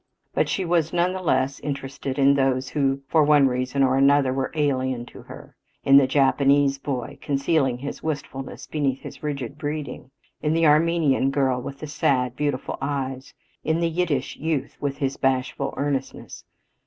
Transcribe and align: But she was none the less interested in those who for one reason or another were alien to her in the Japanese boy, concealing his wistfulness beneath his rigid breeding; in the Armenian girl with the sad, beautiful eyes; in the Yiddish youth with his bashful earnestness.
But 0.33 0.49
she 0.49 0.65
was 0.65 0.91
none 0.91 1.13
the 1.13 1.21
less 1.21 1.59
interested 1.59 2.17
in 2.17 2.33
those 2.33 2.69
who 2.69 3.03
for 3.07 3.23
one 3.23 3.47
reason 3.47 3.83
or 3.83 3.97
another 3.97 4.33
were 4.33 4.51
alien 4.55 5.05
to 5.05 5.21
her 5.21 5.55
in 5.83 5.97
the 5.97 6.07
Japanese 6.07 6.79
boy, 6.79 7.19
concealing 7.21 7.77
his 7.77 8.01
wistfulness 8.01 8.65
beneath 8.65 9.01
his 9.01 9.21
rigid 9.21 9.59
breeding; 9.59 10.09
in 10.41 10.55
the 10.55 10.65
Armenian 10.65 11.29
girl 11.29 11.61
with 11.61 11.77
the 11.77 11.85
sad, 11.87 12.35
beautiful 12.35 12.79
eyes; 12.81 13.35
in 13.63 13.79
the 13.79 13.89
Yiddish 13.89 14.37
youth 14.37 14.75
with 14.79 14.97
his 14.97 15.17
bashful 15.17 15.71
earnestness. 15.77 16.45